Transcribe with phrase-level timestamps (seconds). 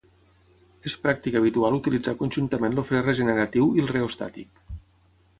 [0.89, 4.65] És pràctica habitual utilitzar conjuntament el fre regeneratiu i el reostàtic.